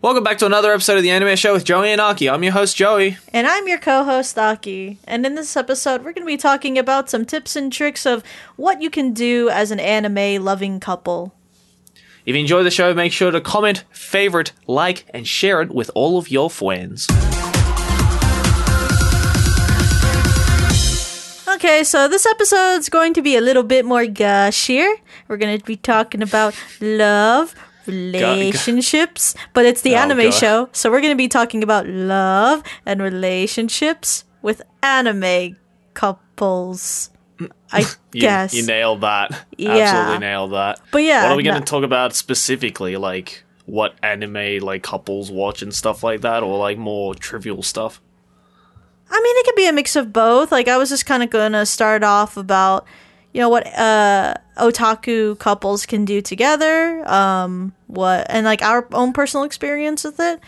[0.00, 2.30] Welcome back to another episode of the Anime Show with Joey and Aki.
[2.30, 3.16] I'm your host, Joey.
[3.32, 4.96] And I'm your co host, Aki.
[5.02, 8.22] And in this episode, we're going to be talking about some tips and tricks of
[8.54, 11.34] what you can do as an anime loving couple.
[12.24, 15.90] If you enjoy the show, make sure to comment, favorite, like, and share it with
[15.96, 17.08] all of your friends.
[21.48, 24.94] Okay, so this episode's going to be a little bit more gushier.
[25.26, 27.56] We're going to be talking about love,
[27.88, 32.62] relationships, but it's the Oh, anime show, so we're going to be talking about love
[32.86, 35.56] and relationships with anime
[35.94, 37.10] couples.
[37.72, 38.54] I You, guess.
[38.54, 39.46] you nailed that.
[39.58, 39.70] Yeah.
[39.72, 40.80] Absolutely nailed that.
[40.90, 42.96] But yeah, What are we going to talk about specifically?
[42.96, 48.00] Like what anime like couples watch and stuff like that, or like more trivial stuff?
[49.10, 50.50] I mean, it could be a mix of both.
[50.52, 52.86] Like, I was just kind of going to start off about,
[53.32, 59.12] you know, what uh, otaku couples can do together, um, what, and like our own
[59.12, 60.40] personal experience with it.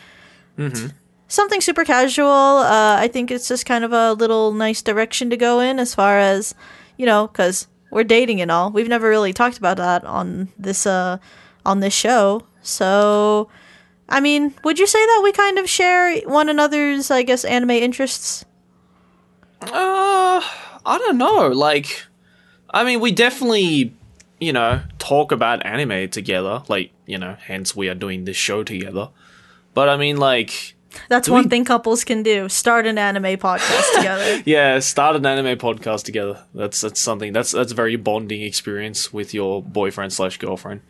[0.57, 0.87] Mm-hmm.
[1.27, 2.29] Something super casual.
[2.29, 5.95] Uh, I think it's just kind of a little nice direction to go in as
[5.95, 6.55] far as,
[6.97, 8.71] you know, because we're dating and all.
[8.71, 11.19] We've never really talked about that on this uh
[11.67, 12.47] on this show.
[12.63, 13.49] So,
[14.09, 17.71] I mean, would you say that we kind of share one another's, I guess, anime
[17.71, 18.45] interests?
[19.63, 20.41] Uh,
[20.85, 21.49] I don't know.
[21.49, 22.05] Like,
[22.71, 23.95] I mean, we definitely,
[24.41, 26.63] you know, talk about anime together.
[26.69, 29.11] Like, you know, hence we are doing this show together.
[29.75, 30.75] But I mean, like,
[31.09, 34.43] That's one we- thing couples can do: start an anime podcast together.
[34.47, 36.43] yeah, start an anime podcast together.
[36.55, 37.33] That's that's something.
[37.33, 40.81] That's that's a very bonding experience with your boyfriend slash girlfriend.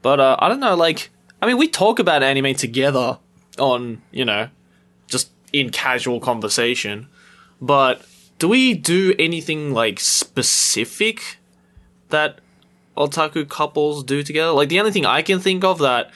[0.00, 0.74] But uh, I don't know.
[0.74, 1.10] Like,
[1.42, 3.18] I mean, we talk about anime together
[3.58, 4.48] on, you know,
[5.06, 7.08] just in casual conversation.
[7.60, 8.04] But
[8.38, 11.38] do we do anything like specific
[12.08, 12.40] that
[12.96, 14.52] otaku couples do together?
[14.52, 16.10] Like the only thing I can think of that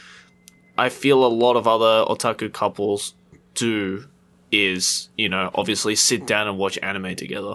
[0.79, 3.15] I feel a lot of other otaku couples
[3.55, 4.07] do
[4.53, 7.55] is, you know, obviously sit down and watch anime together.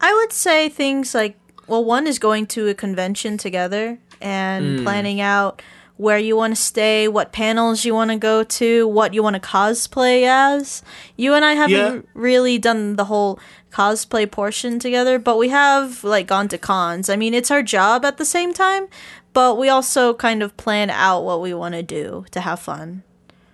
[0.00, 4.84] I would say things like, well, one is going to a convention together and Hmm.
[4.84, 5.62] planning out
[5.96, 9.34] where you want to stay, what panels you want to go to, what you want
[9.34, 10.82] to cosplay as.
[11.16, 12.00] You and I haven't Yeah.
[12.14, 13.38] really done the whole
[13.70, 17.08] cosplay portion together, but we have like gone to cons.
[17.08, 18.88] I mean, it's our job at the same time,
[19.32, 23.04] but we also kind of plan out what we want to do to have fun.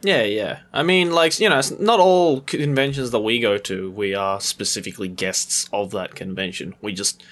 [0.03, 0.61] Yeah, yeah.
[0.73, 4.41] I mean, like, you know, it's not all conventions that we go to, we are
[4.41, 6.75] specifically guests of that convention.
[6.81, 7.23] We just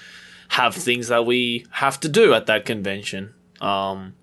[0.49, 3.33] have things that we have to do at that convention.
[3.63, 4.15] Um,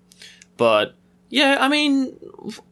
[0.56, 0.94] but
[1.28, 2.16] yeah, I mean,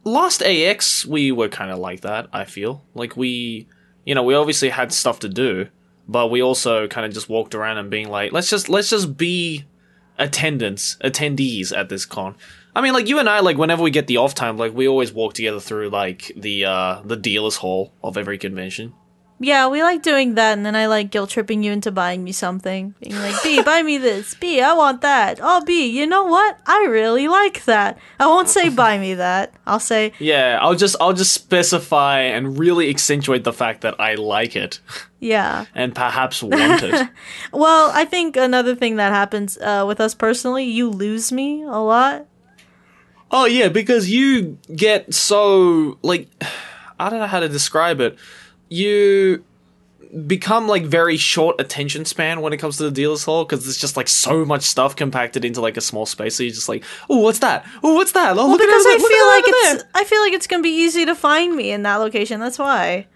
[0.04, 2.28] last AX we were kind of like that.
[2.32, 3.66] I feel like we,
[4.04, 5.68] you know, we obviously had stuff to do,
[6.08, 9.16] but we also kind of just walked around and being like, let's just let's just
[9.16, 9.64] be
[10.18, 12.36] attendants, attendees at this con.
[12.76, 14.88] I mean, like you and I, like whenever we get the off time, like we
[14.88, 18.94] always walk together through like the uh the dealers hall of every convention.
[19.44, 22.32] Yeah, we like doing that, and then I like guilt tripping you into buying me
[22.32, 22.94] something.
[23.00, 24.34] Being like, B, buy me this.
[24.34, 25.38] B, I want that.
[25.42, 26.58] Oh, B, you know what?
[26.66, 27.98] I really like that.
[28.18, 29.52] I won't say buy me that.
[29.66, 34.14] I'll say, Yeah, I'll just I'll just specify and really accentuate the fact that I
[34.14, 34.80] like it
[35.20, 35.66] yeah.
[35.74, 37.08] and perhaps want it.
[37.52, 41.78] Well, I think another thing that happens uh, with us personally, you lose me a
[41.78, 42.26] lot.
[43.30, 46.28] Oh yeah, because you get so like
[46.98, 48.16] I don't know how to describe it.
[48.68, 49.44] You
[50.26, 53.76] become like very short attention span when it comes to the dealer's hall because there's
[53.78, 56.36] just like so much stuff compacted into like a small space.
[56.36, 57.66] So you're just like, oh, what's that?
[57.82, 58.32] Oh, what's that?
[58.32, 60.46] Oh, Well, look at because over I feel like it's, there." I feel like it's
[60.46, 62.40] gonna be easy to find me in that location.
[62.40, 63.06] That's why.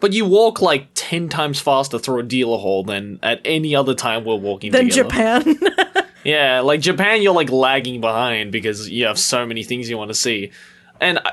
[0.00, 3.94] But you walk like ten times faster through a dealer hall than at any other
[3.94, 5.08] time we're walking Then together.
[5.08, 5.58] Japan.
[6.24, 10.08] Yeah, like Japan, you're like lagging behind because you have so many things you want
[10.08, 10.52] to see.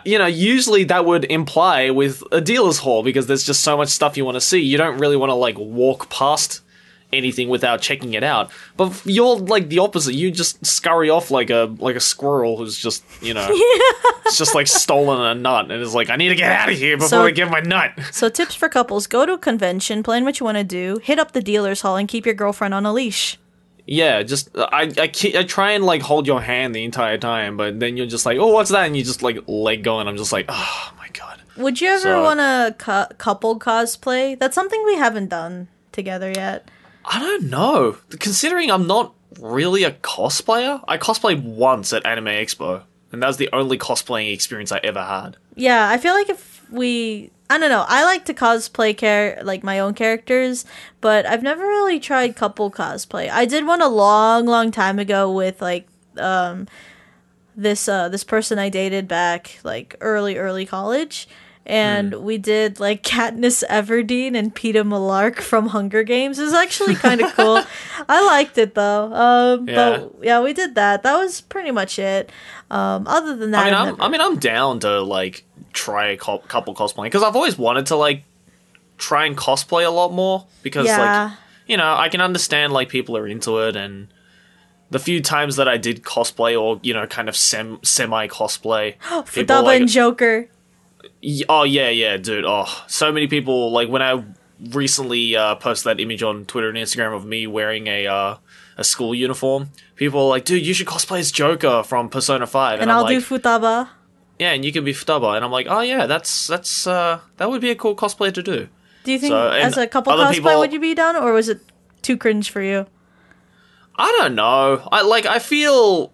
[0.05, 3.89] You know, usually that would imply with a dealer's hall because there's just so much
[3.89, 4.59] stuff you want to see.
[4.59, 6.61] You don't really want to, like, walk past
[7.13, 8.51] anything without checking it out.
[8.77, 10.13] But you're, like, the opposite.
[10.15, 13.45] You just scurry off like a like a squirrel who's just, you know,
[14.25, 16.77] it's just, like, stolen a nut and is like, I need to get out of
[16.77, 17.91] here before So- I get my nut.
[18.11, 21.19] so, tips for couples: go to a convention, plan what you want to do, hit
[21.19, 23.37] up the dealer's hall, and keep your girlfriend on a leash.
[23.93, 27.17] Yeah, just uh, I I, ke- I try and like hold your hand the entire
[27.17, 28.85] time, but then you're just like, oh, what's that?
[28.85, 31.41] And you just like let go, and I'm just like, oh my god.
[31.57, 34.39] Would you ever So- want to cu- couple cosplay?
[34.39, 36.69] That's something we haven't done together yet.
[37.03, 37.97] I don't know.
[38.19, 43.37] Considering I'm not really a cosplayer, I cosplayed once at Anime Expo, and that was
[43.37, 45.35] the only cosplaying experience I ever had.
[45.55, 49.63] Yeah, I feel like if we I don't know, I like to cosplay char- like
[49.63, 50.65] my own characters,
[51.01, 53.29] but I've never really tried couple cosplay.
[53.29, 55.87] I did one a long long time ago with like
[56.17, 56.67] um
[57.55, 61.27] this uh this person I dated back like early early college
[61.65, 62.23] and Hmm.
[62.23, 66.39] we did like Katniss Everdeen and Peeta Mellark from Hunger Games.
[66.39, 67.61] It was actually kind of cool.
[68.09, 69.13] I liked it though.
[69.13, 69.75] Um Yeah.
[69.99, 71.03] but yeah, we did that.
[71.03, 72.31] That was pretty much it.
[72.71, 76.07] Um other than that I mean, I'm, never- I mean, I'm down to like try
[76.09, 78.23] a co- couple cosplaying because I've always wanted to like
[78.97, 80.97] try and cosplay a lot more because Yeah.
[81.29, 81.37] like
[81.67, 84.07] you know I can understand like people are into it and
[84.89, 88.95] the few times that I did cosplay or you know kind of sem- semi cosplay,
[88.99, 90.49] people Futaba like and Joker.
[91.47, 92.45] Oh yeah, yeah, dude.
[92.45, 94.23] Oh, so many people like when I
[94.71, 98.35] recently uh, posted that image on Twitter and Instagram of me wearing a uh,
[98.77, 99.69] a school uniform.
[99.95, 102.81] People were like, "Dude, you should cosplay as Joker from Persona 5.
[102.81, 103.89] And, I'm I'll like, do Futaba.
[104.41, 107.49] "Yeah, and you can be Futaba." And I'm like, "Oh yeah, that's that's uh, that
[107.49, 108.67] would be a cool cosplay to do."
[109.03, 111.47] Do you think So, as a couple cosplay people- would you be done, or was
[111.49, 111.61] it
[112.01, 112.87] too cringe for you?
[113.95, 114.81] I don't know.
[114.91, 115.25] I like.
[115.25, 116.11] I feel.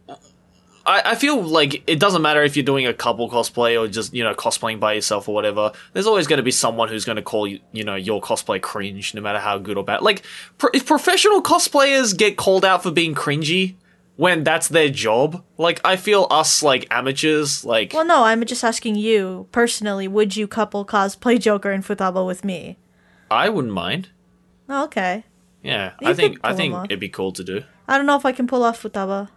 [0.85, 4.13] I, I feel like it doesn't matter if you're doing a couple cosplay or just
[4.13, 5.71] you know cosplaying by yourself or whatever.
[5.93, 8.61] There's always going to be someone who's going to call you you know your cosplay
[8.61, 10.01] cringe, no matter how good or bad.
[10.01, 10.23] Like
[10.57, 13.75] pro- if professional cosplayers get called out for being cringy
[14.17, 18.63] when that's their job, like I feel us like amateurs, like Well, no, I'm just
[18.63, 20.07] asking you personally.
[20.07, 22.77] Would you couple cosplay Joker and Futaba with me?
[23.31, 24.09] I wouldn't mind.
[24.69, 25.23] Oh, okay.
[25.63, 27.63] Yeah, You I think I think it'd be cool to do.
[27.87, 29.29] I don't know if I can pull off Futaba.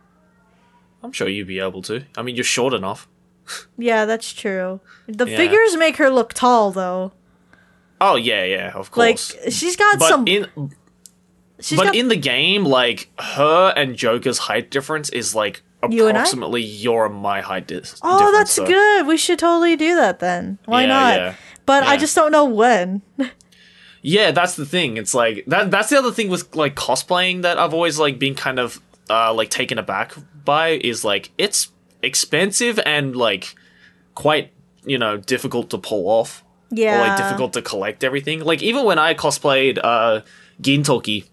[1.02, 2.04] I'm sure you'd be able to.
[2.16, 3.08] I mean, you're short enough.
[3.78, 4.80] Yeah, that's true.
[5.08, 5.36] The Yeah.
[5.36, 7.12] figures make her look tall, though.
[8.00, 9.34] Oh yeah, yeah, of course.
[9.44, 10.26] Like she's got but some.
[10.28, 10.46] in
[11.60, 16.08] she's but got, in the game, like her and Joker's height difference is like You
[16.08, 16.20] and I?
[16.22, 18.36] approximately your and my height dis- oh, difference.
[18.38, 19.06] that's so- good.
[19.06, 20.58] We should totally do that then.
[20.66, 21.14] Why Yeah, not?
[21.16, 21.34] yeah,
[21.66, 21.98] But I yeah.
[22.00, 23.02] just don't know when.
[24.02, 24.96] Yeah, that's the thing.
[24.96, 25.70] It's like that.
[25.70, 28.80] That's the other thing with like cosplaying that I've always like been kind of
[29.10, 31.68] uh, like taken aback by is like it's
[32.02, 33.54] expensive and like
[34.14, 34.52] quite
[34.86, 36.96] you know difficult to pull off yeah.
[36.96, 38.40] or like difficult to collect everything.
[38.40, 40.22] Like even when I cosplayed uh
[40.62, 41.26] Gintoki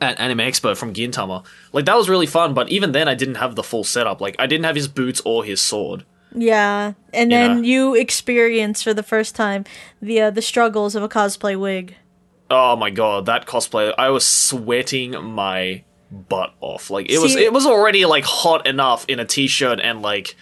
[0.00, 3.36] at Anime Expo from Gintama, like that was really fun, but even then I didn't
[3.36, 4.20] have the full setup.
[4.20, 6.04] Like I didn't have his boots or his sword.
[6.34, 7.62] Yeah, and You then know?
[7.62, 9.64] you experience for the first time
[10.00, 11.96] the uh, the struggles of a cosplay wig.
[12.50, 16.90] Oh my god, that cosplay I was sweating my butt off.
[16.90, 20.36] Like it was it was already like hot enough in a t-shirt and like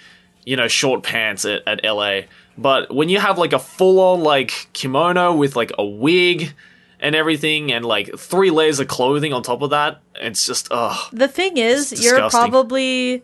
[0.45, 2.23] you know short pants at, at LA.
[2.57, 6.55] But when you have like a full on like kimono with like a wig
[7.01, 11.09] and everything and like three layers of clothing on top of that, it's just ugh.
[11.13, 13.23] The thing is, you're probably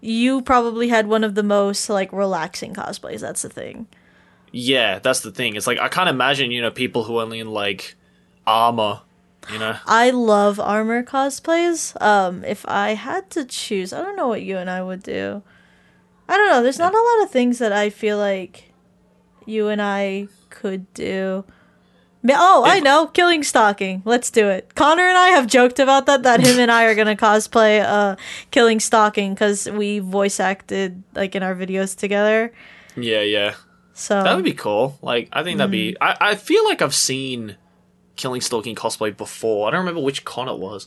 [0.00, 3.20] you probably had one of the most like relaxing cosplays.
[3.20, 3.86] That's the thing.
[4.52, 5.56] Yeah, that's the thing.
[5.56, 7.96] It's like I can't imagine, you know, people who only in like
[8.46, 9.00] armor,
[9.52, 9.76] you know.
[9.86, 12.00] I love armor cosplays.
[12.00, 15.42] Um, if I had to choose, I don't know what you and I would do.
[16.28, 16.62] I don't know.
[16.62, 18.72] There's not a lot of things that I feel like
[19.44, 21.44] you and I could do.
[22.34, 24.02] Oh, I know, killing stalking.
[24.04, 24.74] Let's do it.
[24.74, 26.22] Connor and I have joked about that.
[26.22, 28.16] That him and I are gonna cosplay uh,
[28.50, 32.52] killing stalking because we voice acted like in our videos together.
[32.96, 33.54] Yeah, yeah.
[33.92, 34.98] So That would be cool.
[35.02, 35.92] Like, I think that'd be.
[35.92, 35.96] Mm.
[36.00, 37.56] I, I feel like I've seen
[38.16, 39.68] Killing Stalking cosplay before.
[39.68, 40.86] I don't remember which con it was.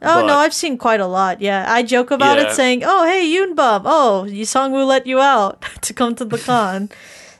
[0.00, 1.40] Oh But- no, I've seen quite a lot.
[1.40, 2.44] Yeah, I joke about Yeah.
[2.50, 6.38] it, saying, "Oh hey, Yoonbum, oh Yusong will let you out to come to the
[6.38, 6.90] con."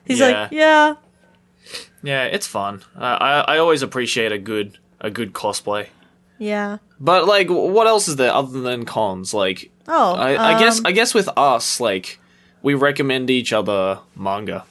[0.04, 0.26] He's Yeah.
[0.42, 0.94] like, "Yeah,
[2.02, 2.82] Yeah, it's fun.
[2.96, 5.88] I, I I always appreciate a good a good cosplay.
[6.38, 9.32] yeah." But like, what else is there other than cons?
[9.34, 12.18] Like, Oh, I, I guess um, I guess with us, like,
[12.62, 14.64] we recommend each other manga.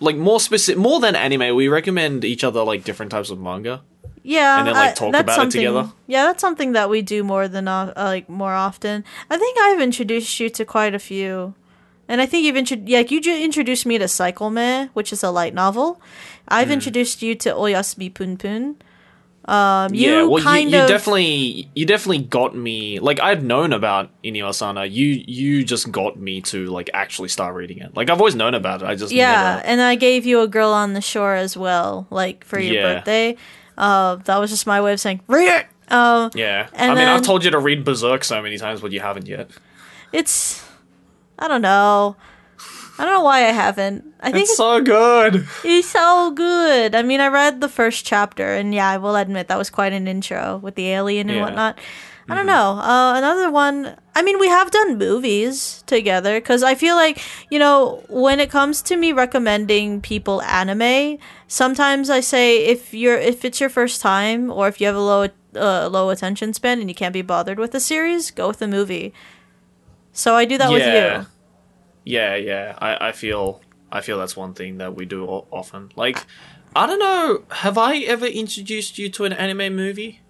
[0.00, 3.80] Like more specific, more than anime, we recommend each other like different types of manga.
[4.22, 5.90] yeah, and then, like, I- talk that's about it together?
[6.06, 9.04] Yeah, that's something that we do more than uh, like more often.
[9.30, 11.54] I think I've introduced you to quite a few,
[12.08, 15.30] and I think you've intro- like you ju- introduced me to Psycome, which is a
[15.30, 16.00] light novel.
[16.48, 16.74] I've Hmm.
[16.74, 18.76] introduced you to Oyasumi Pun Pun.
[19.46, 22.98] Um, you yeah, well, kind you, you of definitely you definitely got me.
[22.98, 24.82] Like, I'd known about Inio Asano.
[24.82, 27.94] You you just got me to like actually start reading it.
[27.94, 28.86] Like, I've always known about it.
[28.86, 32.06] I just Yeah, never- and I gave you a girl on the shore as well,
[32.10, 32.94] like for your Yeah.
[32.94, 33.36] birthday.
[33.76, 35.66] Uh, that was just my way of saying read it.
[35.90, 36.68] Uh, yeah.
[36.78, 39.50] I mean, I've told you to read Berserk so many times, but you haven't yet.
[40.10, 40.62] it's
[41.38, 42.16] I don't know.
[42.98, 44.04] I don't know why I haven't.
[44.20, 45.46] I think It's it's, so good.
[45.64, 46.94] it's so good.
[46.94, 49.92] I mean, I read the first chapter, and yeah, I will admit that was quite
[49.92, 51.44] an intro with the alien and Yeah.
[51.44, 51.78] whatnot.
[52.26, 52.78] I don't know.
[52.80, 53.96] Uh, another one.
[54.14, 58.48] I mean, we have done movies together because I feel like you know when it
[58.48, 64.00] comes to me recommending people anime, sometimes I say if you're if it's your first
[64.00, 67.20] time or if you have a low uh, low attention span and you can't be
[67.20, 69.12] bothered with a series, go with a movie.
[70.14, 71.26] So I do that with you.
[72.04, 72.78] Yeah, yeah.
[72.78, 73.60] I, I feel
[73.92, 75.90] I feel that's one thing that we do often.
[75.96, 76.24] Like,
[76.74, 77.42] I don't know.
[77.50, 80.20] Have I ever introduced you to an anime movie?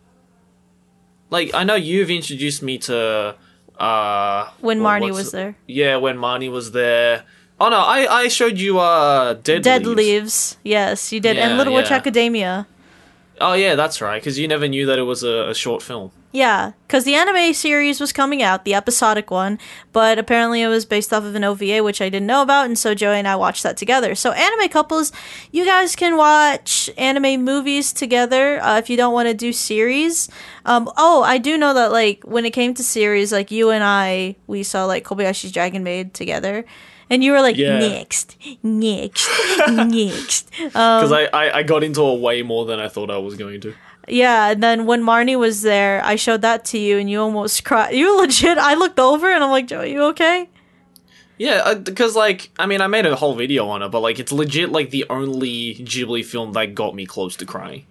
[1.31, 3.37] Like, I know you've introduced me to.
[3.79, 5.57] uh When Marnie was there.
[5.67, 7.25] Yeah, when Marnie was there.
[7.61, 9.97] Oh no, I I showed you uh Dead, Dead Leaves.
[9.97, 10.57] Leaves.
[10.64, 11.37] Yes, you did.
[11.38, 11.91] and Yeah, Little Witch.
[11.91, 12.67] Academia.
[13.41, 14.21] Oh yeah, that's right.
[14.21, 16.12] Because you never knew that it was a, a short film.
[16.35, 19.57] Yeah, because the anime series was coming out, the episodic one,
[19.93, 22.76] but apparently it was based off of an OVA, which I didn't know about, and
[22.76, 24.17] so Joey and I watched that together.
[24.17, 25.12] So, anime couples,
[25.53, 30.29] you guys can watch anime movies together uh, if you don't want to do series.
[30.64, 33.85] Um, oh, I do know that, like, when it came to series, like, you and
[33.85, 36.64] I, we saw, like, Kobayashi's Dragon Maid together.
[37.11, 37.79] And you were like, Yeah.
[37.79, 39.29] next, next,
[39.69, 40.51] next.
[40.51, 43.35] Because Um, I, I I got into it way more than I thought I was
[43.37, 43.75] going to.
[44.07, 47.65] Yeah, and then when Marnie was there, I showed that to you, and you almost
[47.65, 47.95] cried.
[47.95, 48.59] You legit.
[48.59, 50.49] I looked over, and I'm like, "Joe, are you okay?"
[51.39, 54.31] Yeah, because like I mean, I made a whole video on it, but like it's
[54.33, 57.87] legit like the only Ghibli film that got me close to crying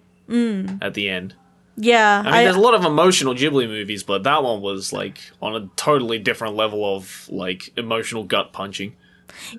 [0.80, 1.34] at the end.
[1.76, 5.18] Yeah, I mean, there's a lot of emotional Ghibli movies, but that one was like
[5.42, 8.94] on a totally different level of like emotional gut punching.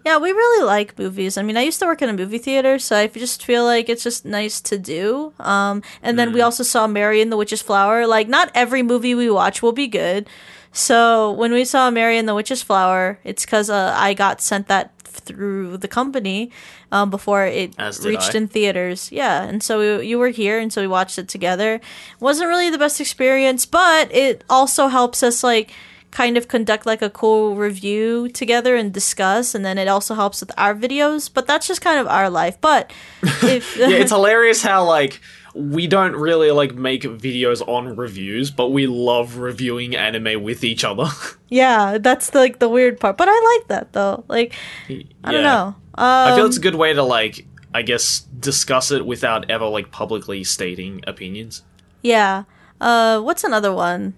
[0.05, 1.37] Yeah, we really like movies.
[1.37, 3.89] I mean, I used to work in a movie theater, so I just feel like
[3.89, 5.33] it's just nice to do.
[5.39, 8.07] Um, and then we also saw Mary and the Witch's Flower.
[8.07, 10.27] Like, not every movie we watch will be good.
[10.71, 14.67] So when we saw Mary and the Witch's Flower, it's because uh, I got sent
[14.67, 16.51] that through the company
[16.91, 18.37] um, before it reached I.
[18.37, 19.11] in theaters.
[19.11, 21.79] Yeah, and so we, you were here, and so we watched it together.
[22.19, 25.71] wasn't really the best experience, but it also helps us like
[26.15, 30.39] kind of conduct like a cool review together and discuss, and then it also helps
[30.39, 31.29] with our videos.
[31.31, 32.59] But that's just kind of our life.
[32.61, 32.91] But
[33.43, 35.19] if Yeah, it's hilarious how like
[35.53, 40.85] we don't really like make videos on reviews, but we love reviewing anime with each
[40.85, 41.07] other.
[41.49, 43.17] yeah, that's like the weird part.
[43.17, 44.23] But I like that though.
[44.29, 44.53] Like
[44.89, 45.75] I don't know.
[45.95, 49.65] Um, I feel it's a good way to like I guess discuss it without ever
[49.67, 51.63] like publicly stating opinions.
[52.01, 52.43] yeah.
[52.81, 54.13] Uh, what's another one?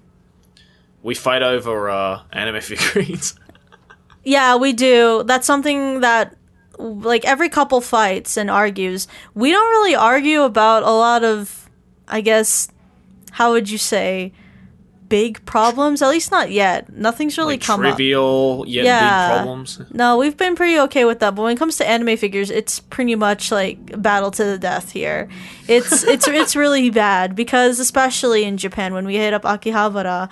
[1.03, 3.35] We fight over uh anime figurines.
[4.23, 5.23] Yeah, we do.
[5.25, 6.35] That's something that
[6.77, 9.07] like every couple fights and argues.
[9.33, 11.69] We don't really argue about a lot of
[12.07, 12.67] I guess
[13.31, 14.33] how would you say
[15.09, 16.01] big problems?
[16.01, 16.91] At least not yet.
[16.91, 17.95] Nothing's really like come up.
[17.95, 18.99] trivial yet Yeah.
[19.29, 19.79] big problems.
[19.91, 21.33] No, we've been pretty okay with that.
[21.35, 24.91] But when it comes to anime figures, it's pretty much like battle to the death
[24.91, 25.29] here.
[25.69, 30.27] It's it's it's really bad because especially in Japan when we hit up Akihabara,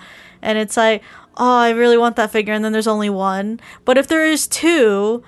[0.46, 1.02] and it's like,
[1.36, 3.60] oh, I really want that figure, and then there's only one.
[3.84, 5.22] But if there is two,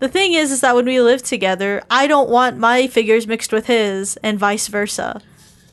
[0.00, 3.52] the thing is, is that when we live together, I don't want my figures mixed
[3.52, 5.22] with his, and vice versa.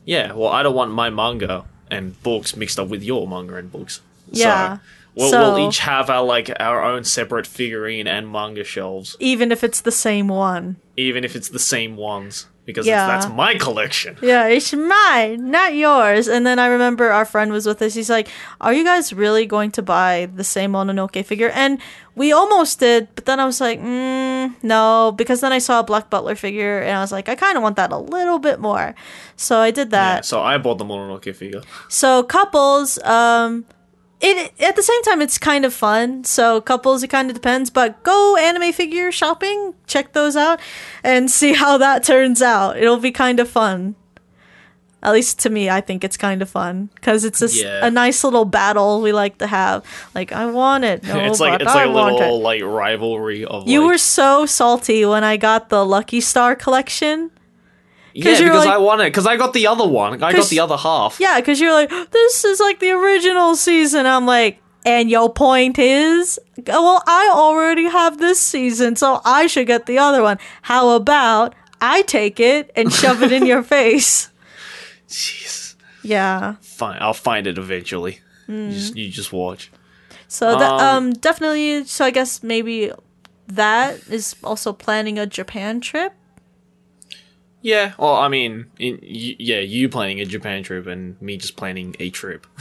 [0.05, 3.69] Yeah, well, I don't want my manga and books mixed up with your manga and
[3.71, 3.99] books.
[4.31, 4.77] Yeah.
[4.77, 4.81] So
[5.15, 9.51] we'll, So- we'll each have our like our own separate figurine and manga shelves, Even
[9.51, 10.77] if it's the same one.
[10.95, 13.15] even if it's the same ones, because Yeah.
[13.15, 14.17] it's, that's my collection.
[14.21, 16.27] Yeah, it's mine, not yours.
[16.27, 17.93] And then I remember our friend was with us.
[17.93, 18.27] He's like,
[18.59, 21.49] Are you guys really going to buy the same Mononoke figure?
[21.49, 21.79] And
[22.15, 25.83] we almost did, but then I was like, mm, No, because then I saw a
[25.83, 28.59] Black Butler figure and I was like, I kind of want that a little bit
[28.59, 28.93] more.
[29.35, 30.25] So I did Yeah, that.
[30.25, 31.61] so I bought the Mononoke figure.
[31.89, 33.65] So couples, um,
[34.21, 36.23] it at the same time it's kind of fun.
[36.23, 37.69] So couples, it kind of depends.
[37.69, 40.59] But go anime figure shopping, check those out,
[41.03, 42.77] and see how that turns out.
[42.77, 43.95] It'll be kind of fun.
[45.03, 47.87] At least to me, I think it's kind of fun because it's a, Yeah.
[47.87, 49.83] a nice little battle we like to have.
[50.13, 52.43] Like I want it, no, it's like it's I like a little it.
[52.43, 57.31] like rivalry of You like, were so salty when I got the Lucky Star collection.
[58.13, 59.09] Yeah because like- I it.
[59.09, 60.13] because I got the other one.
[60.23, 61.19] I got the other half.
[61.19, 64.05] Yeah, because you're like, this is like the original season.
[64.05, 69.67] I'm like, and your point is, well, I already have this season, so I should
[69.67, 70.39] get the other one.
[70.63, 74.29] How about I take it and shove it in your face?
[75.07, 75.75] Jeez.
[76.03, 76.55] Yeah.
[76.61, 78.19] Fine, I'll find it eventually.
[78.47, 78.69] Hmm.
[78.69, 79.71] You just you just watch.
[80.27, 81.85] So that Um, um definitely.
[81.85, 82.91] So I guess maybe
[83.47, 86.13] that is also planning a Japan trip.
[87.61, 91.55] Yeah, well, I mean, in, y- yeah, you planning a Japan trip and me just
[91.55, 92.47] planning a trip.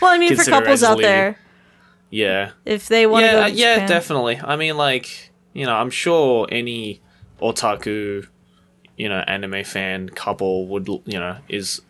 [0.00, 1.36] Well, I mean, for couples out there,
[2.10, 3.88] Yeah, if they want to yeah, to yeah, Japan.
[3.88, 4.40] definitely.
[4.42, 7.00] I mean, like, you know, I'm sure any
[7.40, 8.26] otaku,
[8.96, 11.80] you know, anime fan couple would, you know, is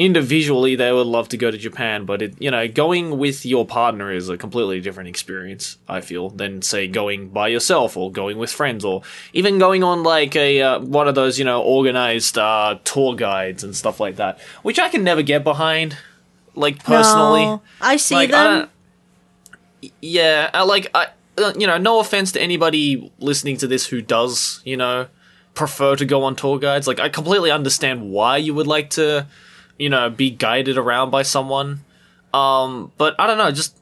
[0.00, 3.66] individually they would love to go to Japan, but it, you know, going with your
[3.66, 5.76] partner is a completely different experience.
[5.86, 9.02] I feel than say going by yourself or going with friends or
[9.34, 13.62] even going on like a uh, one of those, you know, organized uh, tour guides
[13.62, 15.98] and stuff like that, which I can never get behind.
[16.54, 18.68] Like personally, No, I see like, them.
[19.82, 23.86] don't- yeah, I like I uh, you know, no offense to anybody listening to this
[23.86, 25.08] who does, you know,
[25.54, 26.86] prefer to go on tour guides.
[26.86, 29.26] Like, I completely understand why you would like to,
[29.80, 31.80] you know, be guided around by someone.
[32.34, 33.78] Um, but I don't know, just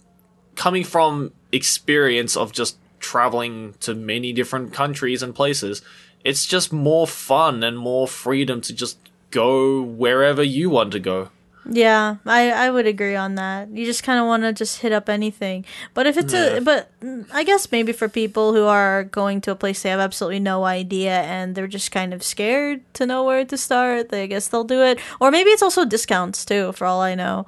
[0.54, 5.82] coming from experience of just traveling to many different countries and places,
[6.24, 8.96] it's just more fun and more freedom to just
[9.32, 11.30] go wherever you want to go.
[11.70, 13.68] Yeah, I, I would agree on that.
[13.68, 15.66] You just kind of want to just hit up anything.
[15.92, 16.56] But if it's Yeah.
[16.56, 19.90] a, but mm, I guess maybe for people who are going to a place they
[19.90, 24.08] have absolutely no idea and they're just kind of scared to know where to start,
[24.08, 24.98] they I guess they'll do it.
[25.20, 27.44] Or maybe it's also discounts too, for all I know.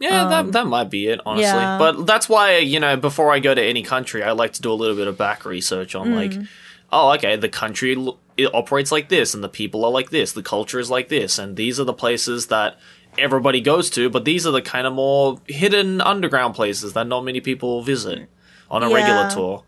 [0.00, 1.50] Yeah, that that might be it, honestly.
[1.50, 1.78] Um, yeah.
[1.78, 4.72] But that's why you know before I go to any country, I like to do
[4.72, 6.48] a little bit of back research on like, Mm.
[6.92, 7.96] oh, okay, the country
[8.38, 11.36] it operates like this, and the people are like this, the culture is like this,
[11.38, 12.78] and these are the places that
[13.18, 17.24] everybody goes to, but these are the kind of more hidden underground places that not
[17.24, 18.28] many people visit
[18.70, 19.64] on a regular tour.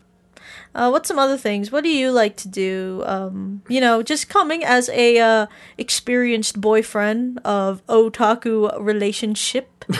[0.73, 1.71] Uh, what's some other things?
[1.71, 3.03] What do you like to do?
[3.05, 9.85] Um, you know, just coming as a uh, experienced boyfriend of otaku relationship.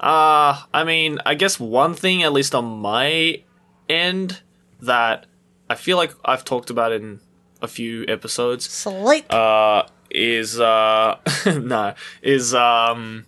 [0.00, 3.42] Uh, I mean, I guess one thing, at least on my
[3.88, 4.40] end,
[4.80, 5.26] that
[5.68, 7.20] I feel like I've talked about in
[7.60, 9.26] a few episodes, Sleep.
[9.30, 13.26] uh is uh no is um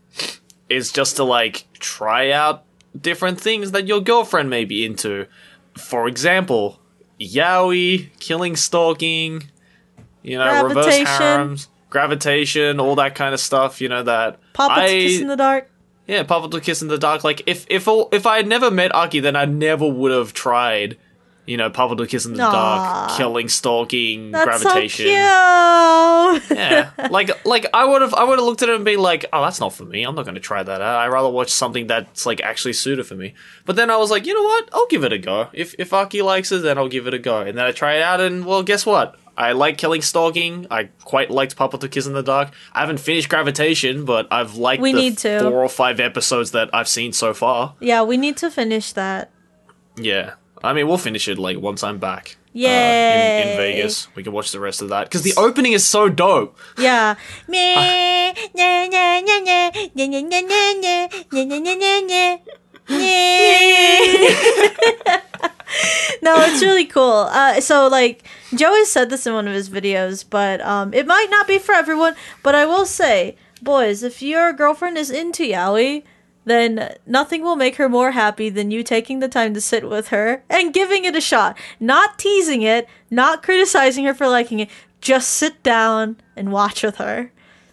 [0.69, 2.65] is just to like try out
[2.99, 5.27] different things that your girlfriend may be into.
[5.77, 6.81] For example
[7.21, 9.43] yaoi killing stalking
[10.23, 14.87] you know reverse harems gravitation all that kind of stuff you know that Papa I,
[14.89, 15.71] kiss in the dark.
[16.07, 17.23] yeah papa to kiss in the dark.
[17.23, 20.33] Like if if all- if i had never met aki then i never would have
[20.33, 20.97] tried
[21.47, 22.53] you know papa to kiss in the Aw.
[22.53, 26.59] dark killing stalking That's gravitation so cute.
[26.59, 29.25] yeah, like like I would have I would have looked at it and be like,
[29.33, 30.03] oh, that's not for me.
[30.05, 30.97] I'm not going to try that out.
[31.01, 33.35] I'd rather watch something that's like actually suited for me.
[33.65, 34.69] But then I was like, you know what?
[34.73, 35.49] I'll give it a go.
[35.53, 37.41] If if Aki likes it, then I'll give it a go.
[37.41, 39.17] And then I try it out, and well, guess what?
[39.37, 40.67] I like killing stalking.
[40.71, 42.53] I quite liked Papa to Kiss in the Dark.
[42.75, 45.41] I haven't finished Gravitation, but I've liked We the need to.
[45.41, 47.75] four or five episodes that I've seen so far.
[47.81, 49.31] yeah, we need to finish that.
[49.97, 50.35] Yeah.
[50.63, 52.37] I mean, we'll finish it like once I'm back.
[52.53, 55.73] Yeah, uh, in, in, Vegas, we can watch the rest of that because the opening
[55.73, 56.59] is so dope.
[56.77, 57.15] Yeah.
[66.23, 67.29] no, it's really cool.
[67.31, 71.07] Uh, so, like, Joe has said this in one of his videos, but um, it
[71.07, 72.17] might not be for everyone.
[72.43, 76.03] But I will say, boys, if your girlfriend is into Yaoi,
[76.51, 80.09] then nothing will make her more happy than you taking the time to sit with
[80.09, 81.57] her and giving it a shot.
[81.79, 84.69] Not teasing it, not criticizing her for liking it.
[85.01, 87.33] Just sit down and watch with her.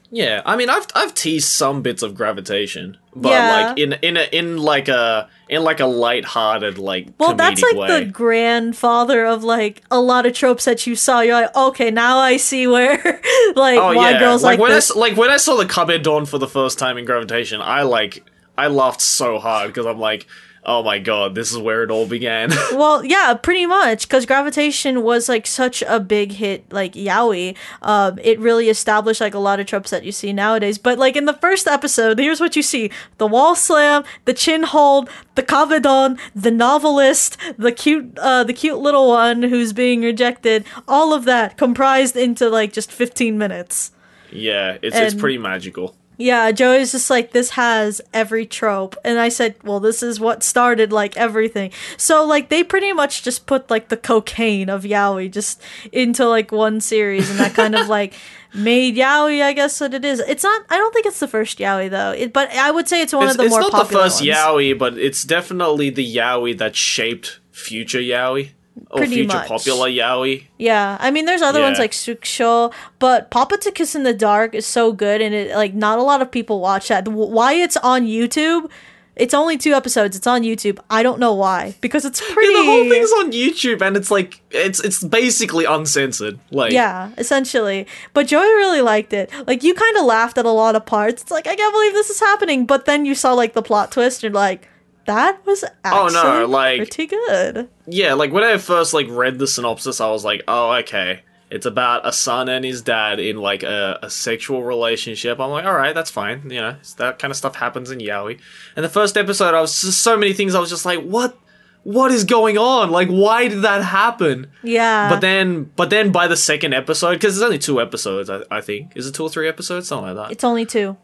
[0.09, 3.49] Yeah, I mean, I've I've teased some bits of gravitation, but Yeah.
[3.67, 7.75] like in in a in like a in like a light-hearted like Well, that's like
[7.75, 7.99] way.
[7.99, 11.19] the grandfather of like a lot of tropes that you saw.
[11.19, 12.95] You're like, okay, now I see where
[13.55, 14.91] like oh why yeah, girls like, when this.
[14.95, 18.23] I like when I saw the kabedon for the first time in gravitation, I like
[18.58, 20.26] I laughed so hard because I'm like,
[20.65, 22.52] oh my god, this is where it all began.
[22.74, 27.56] Well, yeah, pretty much because Gravitation was like such a big hit, like yaoi.
[27.82, 30.78] Um, it really established like a lot of tropes that you see nowadays.
[30.78, 34.63] But like in the first episode, here's what you see: the wall slam, the chin
[34.63, 40.65] hold, the kabedon, the novelist, the cute, uh, the cute little one who's being rejected.
[40.88, 43.91] All of that comprised into like just 15 minutes.
[44.32, 45.96] yeah, it's it's pretty magical.
[46.17, 48.95] Yeah, Joey's just like, this has every trope.
[49.06, 51.71] And I said, well, this is what started like everything.
[51.95, 56.51] So, like, they pretty much just put like the cocaine of Yaoi just into like
[56.51, 57.30] one series.
[57.30, 58.13] And that kind of like
[58.56, 60.19] made Yaoi, I guess, what it is.
[60.21, 62.12] It's not, I don't think it's the first Yaoi though.
[62.12, 63.93] It, but I would say it's one It's, of the it's more It's not the
[63.93, 64.30] first ones.
[64.38, 68.49] yaoi, but it's definitely the yaoi that shaped future yaoi
[68.89, 69.47] or Pretty future much.
[69.47, 70.45] popular yaoi.
[70.58, 74.56] Yeah, I mean, there's other ones like Sukisho, but Papa to Kiss in the Dark
[74.56, 77.08] is so good, and it like not a lot of people watch that.
[77.08, 78.69] Why it's on YouTube?
[79.17, 80.15] It's only two episodes.
[80.15, 80.78] It's on YouTube.
[80.91, 82.54] I don't know why because it's pretty.
[82.54, 86.39] Yeah, the whole thing's on YouTube, and it's like it's it's basically uncensored.
[86.52, 87.88] Like, Yeah, essentially.
[88.13, 89.32] But Joey really liked it.
[89.47, 91.23] Like you kind of laughed at a lot of parts.
[91.23, 92.65] It's like I can't believe this is happening.
[92.67, 94.21] But then you saw like the plot twist.
[94.21, 94.67] You're like,
[95.08, 97.67] that was Oh, no, like- pretty good.
[97.88, 98.13] yeah.
[98.13, 101.22] Like when I first like read the synopsis, I was like, oh, okay.
[101.50, 105.39] It's about a son and his dad in like a, a sexual relationship.
[105.39, 106.41] I'm like, all right, that's fine.
[106.50, 108.38] You know, that kind of stuff happens in Yaoi.
[108.76, 110.56] And the first episode, I was just so many things.
[110.56, 111.38] I was just like, what?
[111.84, 112.91] What is going on?
[112.91, 114.48] Like, why did that happen?
[114.62, 115.08] Yeah.
[115.10, 118.60] But then, but then by the second episode, because there's only two episodes, I, I
[118.60, 118.91] think.
[118.98, 119.88] Is it two or three episodes?
[119.88, 120.32] Something like that.
[120.34, 120.98] it's only two.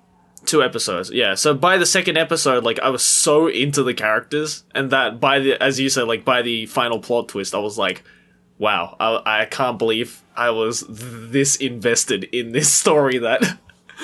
[0.45, 1.35] Two episodes, yeah.
[1.35, 5.39] So by the second episode, like I was so into the characters, and that by
[5.39, 8.03] the, as you said, like by the final plot twist, I was like,
[8.57, 13.41] wow, I, I can't believe I was this invested in this story that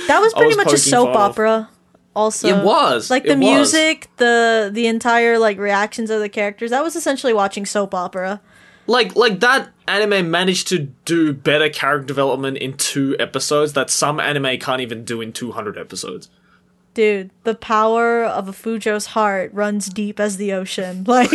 [0.07, 1.69] That was pretty was much a soap fun of- opera.
[2.15, 3.09] Also, It was.
[3.09, 3.39] like It the was.
[3.73, 6.71] music, the the entire like reactions of the characters.
[6.71, 8.41] That was essentially watching soap opera.
[8.87, 14.19] like like that anime managed to do better character development in two episodes that some
[14.19, 16.29] anime can't even do in 200 episodes.
[16.99, 21.03] Dude, the power of a Fujo's heart runs deep as the ocean.
[21.07, 21.31] Like,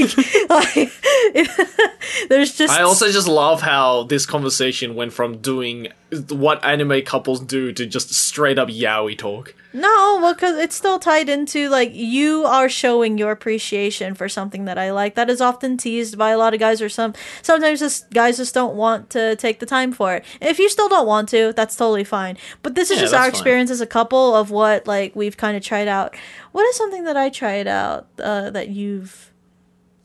[0.50, 0.92] like
[2.28, 5.88] there's just I also just love how this conversation went from doing
[6.28, 9.54] what anime couples do to just straight up yaoi talk.
[9.72, 14.66] No, well, because it's still tied into like you are showing your appreciation for something
[14.66, 15.16] that I like.
[15.16, 18.54] That is often teased by a lot of guys, or some sometimes just guys just
[18.54, 20.24] don't want to take the time for it.
[20.40, 22.36] If you still don't want to, that's totally fine.
[22.62, 23.30] But this is Yeah, just our fine.
[23.30, 26.14] experience as a couple of what like we've kind of tried out.
[26.52, 29.32] What is something that I tried out uh, that you've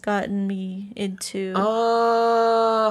[0.02, 1.54] gotten me into?
[1.56, 2.90] Uh,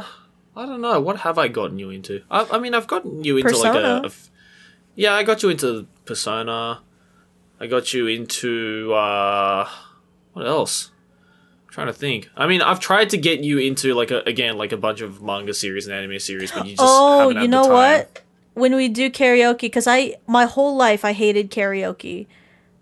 [0.57, 1.01] I don't know.
[1.01, 2.23] What have I gotten you into?
[2.31, 3.89] I, I mean, I've gotten you into like Persona.
[3.89, 4.31] a, a f-
[4.95, 6.81] Yeah, I got you into Persona.
[7.61, 9.69] I got you into uh
[10.33, 10.91] what else?
[11.67, 12.31] I'm trying to think.
[12.37, 15.23] I mean, I've tried to get you into like a again like a bunch of
[15.23, 18.23] manga series and anime series, but you just oh, you know what?
[18.55, 22.27] When we do karaoke, because I my whole life I hated karaoke,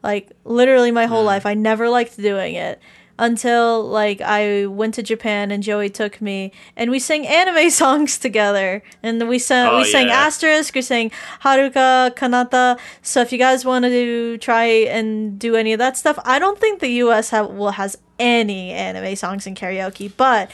[0.02, 2.80] like literally my whole life I never liked doing it
[3.18, 8.18] until like I went to Japan and Joey took me and we sang anime songs
[8.18, 10.26] together and we sang Oh, we sang yeah.
[10.26, 11.10] Asterisk, we sang
[11.42, 12.78] Haruka Kanata.
[13.02, 16.58] So if you guys want to try and do any of that stuff, I don't
[16.58, 17.30] think the U.S.
[17.30, 20.50] have will has any anime songs in karaoke, but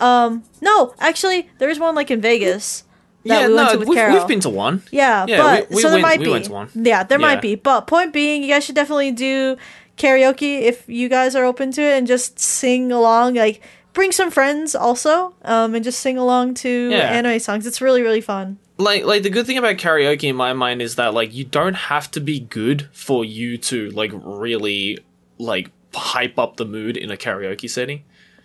[0.00, 2.84] um no, actually there's one like in Vegas.
[3.24, 4.18] That Yeah, we went no, to with we've, Carol.
[4.18, 4.82] we've been to one.
[4.90, 6.30] Yeah, Yeah, but we- we so there went- might we be.
[6.32, 6.68] went to one.
[6.74, 7.26] Yeah, there Yeah.
[7.26, 7.54] might be.
[7.54, 9.56] But point being, you guys should definitely do
[9.96, 13.34] karaoke if you guys are open to it and just sing along.
[13.34, 13.60] Like
[13.92, 16.98] bring some friends also, um, and just sing along to Yeah.
[17.10, 17.66] anime songs.
[17.66, 18.58] It's really really fun.
[18.78, 21.74] like like the good thing about karaoke in my mind is that like you don't
[21.74, 24.98] have to be good for you to like really
[25.38, 28.02] like hype up the mood in a karaoke setting.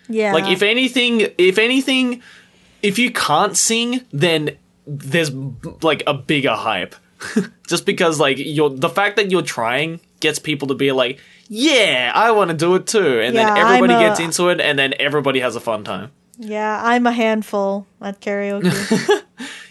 [0.10, 0.34] Yeah.
[0.34, 2.22] Like if anything, if anything,
[2.84, 4.52] if you can't sing, then
[4.88, 5.32] there's
[5.82, 6.96] like a bigger hype.
[7.68, 11.20] Just because like you're the fact that you're trying gets people to be like,
[11.50, 14.62] yeah, I want to do it too, and Yeah, then everybody a- gets into it,
[14.62, 16.12] and then everybody has a fun time.
[16.38, 18.70] yeah, I'm a handful at karaoke.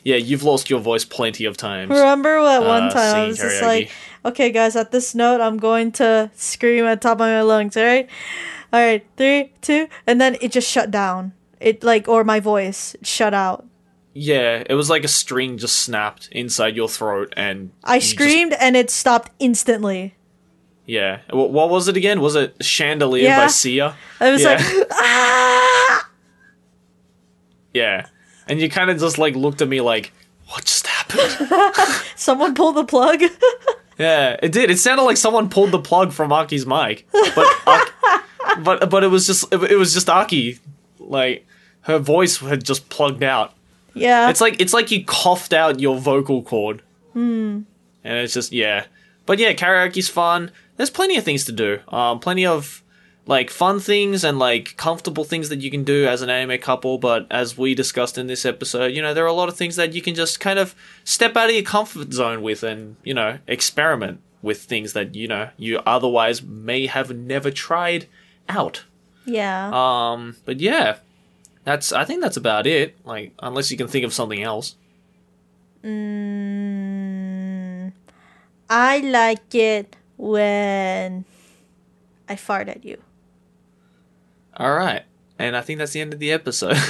[0.05, 1.91] Yeah, you've lost your voice plenty of times.
[1.91, 3.91] Remember what one Uh, time I was just like,
[4.25, 7.77] okay, guys, at this note, I'm going to scream at the top of my lungs.
[7.77, 8.09] All right,
[8.73, 11.33] all right, three, two, and then it just shut down.
[11.59, 13.67] It like or my voice shut out.
[14.19, 18.13] Yeah, it was like a string just snapped inside your throat, and I you just-
[18.13, 20.15] screamed and it stopped instantly.
[20.87, 22.21] yeah, Wh- what was it again?
[22.23, 23.41] Was it Chandelier Yeah.
[23.41, 23.95] by Sia?
[24.21, 24.53] I was Yeah.
[24.57, 26.09] like, ah!
[27.75, 28.07] Yeah,
[28.49, 30.13] and you kind of just like looked at me like,
[30.49, 31.51] what just happened?
[32.17, 33.21] Someone pulled the plug.
[33.99, 34.71] yeah, it did.
[34.71, 37.93] It sounded like someone pulled the plug from Aki's mic, but
[38.63, 40.59] but but it was just it, it was just Aki,
[40.99, 41.47] like
[41.83, 43.53] her voice had just plugged out.
[43.97, 44.31] Yeah.
[44.31, 46.83] It's like it's like you coughed out your vocal cord.
[47.13, 47.63] Hmm.
[48.05, 48.87] And it's just yeah.
[49.25, 50.53] But yeah, karaoke's fun.
[50.77, 51.81] There's plenty of things to do.
[51.89, 52.83] Um, plenty of
[53.27, 56.99] like fun things and like comfortable things that you can do as an anime couple.
[56.99, 59.77] But as we discussed in this episode, you know, there are a lot of things
[59.77, 63.15] that you can just kind of step out of your comfort zone with and you
[63.15, 68.07] know experiment with things that you know you otherwise may have never tried
[68.49, 68.85] out.
[69.25, 69.71] yeah.
[69.73, 70.99] Um, but yeah,
[71.67, 72.97] that's I think that's about it.
[73.05, 74.77] Like unless you can think of something else.
[75.83, 77.03] Mm,
[78.71, 81.25] I like it when
[82.29, 82.99] I fart at you.
[84.57, 85.03] All right.
[85.39, 86.79] And I think that's the end of the episode.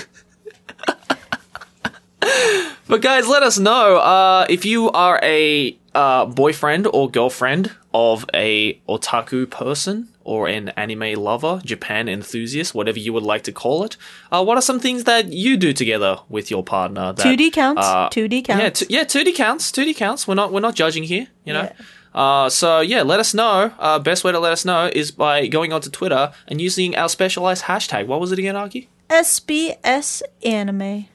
[2.86, 8.26] but guys, let us know uh, if you are a uh, boyfriend or girlfriend of
[8.34, 13.84] a otaku person or an anime lover, Japan enthusiast, whatever you would like to call
[13.84, 13.96] it.
[14.32, 17.12] Uh, what are some things that you do together with your partner?
[17.12, 17.86] That, 2D counts.
[17.86, 18.62] uh, 2D counts.
[18.62, 19.70] Yeah, t- yeah, 2D counts.
[19.70, 20.26] 2D counts.
[20.26, 21.70] We're not we're not judging here, you know.
[22.12, 23.72] Uh, so yeah, let us know.
[23.78, 27.08] Uh, best way to let us know is by going onto Twitter and using our
[27.08, 28.06] specialized hashtag.
[28.06, 28.88] What was it again, Aki?
[29.08, 31.06] SBS anime.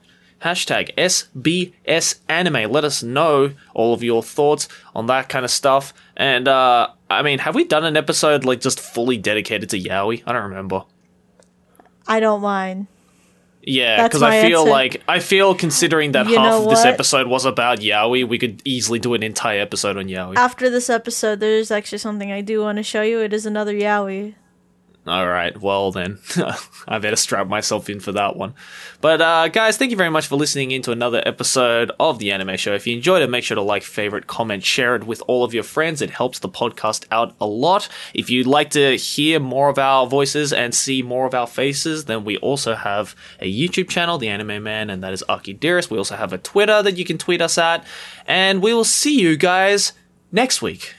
[0.43, 2.71] Hashtag SBS anime.
[2.71, 5.93] Let us know all of your thoughts on that kind of stuff.
[6.17, 10.23] And uh, I mean, have we done an episode like just fully dedicated to yaoi?
[10.25, 10.83] I don't remember.
[12.07, 12.87] I don't mind.
[13.63, 14.71] Yeah, because I feel answer.
[14.71, 18.61] like I feel considering that You half of this episode was about Yaoi, we could
[18.65, 20.35] easily do an entire episode on Yaoi.
[20.35, 23.19] After this episode, there's actually something I do want to show you.
[23.19, 24.33] It is another yaoi.
[25.07, 26.19] All right, well then,
[26.87, 28.53] I better strap myself in for that one.
[29.01, 32.55] But uh, guys, thank you very much for listening into another episode of the Anime
[32.55, 32.75] Show.
[32.75, 35.55] If you enjoyed it, make sure to like, favorite, comment, share it with all of
[35.55, 36.03] your friends.
[36.03, 37.89] It helps the podcast out a lot.
[38.13, 42.05] If you'd like to hear more of our voices and see more of our faces,
[42.05, 45.89] then we also have a YouTube channel, The Anime Man, and that is Aki Dearest.
[45.89, 47.87] We also have a Twitter that you can tweet us at,
[48.27, 49.93] and we will see you guys
[50.31, 50.93] next week.